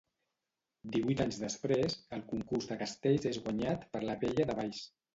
[0.95, 4.87] Divuit anys després, el Concurs de Castells és guanyat per la Vella de Valls.